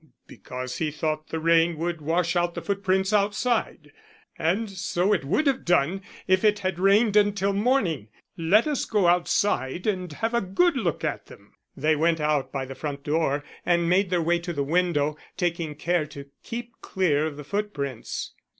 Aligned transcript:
"Because 0.25 0.77
he 0.77 0.89
thought 0.89 1.27
the 1.27 1.39
rain 1.39 1.77
would 1.77 2.01
wash 2.01 2.35
out 2.35 2.55
the 2.55 2.61
footprints 2.63 3.13
outside. 3.13 3.91
And 4.35 4.67
so 4.67 5.13
it 5.13 5.23
would 5.23 5.45
have 5.45 5.63
done 5.63 6.01
if 6.25 6.43
it 6.43 6.57
had 6.57 6.79
rained 6.79 7.15
until 7.15 7.53
morning. 7.53 8.07
Let 8.35 8.65
us 8.65 8.83
go 8.85 9.05
outside 9.05 9.85
and 9.85 10.11
have 10.13 10.33
a 10.33 10.41
good 10.41 10.75
look 10.75 11.03
at 11.03 11.27
them." 11.27 11.53
They 11.77 11.95
went 11.95 12.19
out 12.19 12.51
by 12.51 12.65
the 12.65 12.73
front 12.73 13.03
door 13.03 13.43
and 13.63 13.87
made 13.87 14.09
their 14.09 14.23
way 14.23 14.39
to 14.39 14.53
the 14.53 14.63
window, 14.63 15.17
taking 15.37 15.75
care 15.75 16.07
to 16.07 16.31
keep 16.41 16.73
clear 16.81 17.27
of 17.27 17.37
the 17.37 17.43
footprints. 17.43 18.33